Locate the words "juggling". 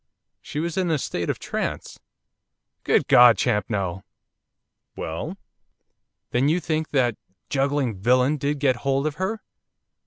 7.51-7.93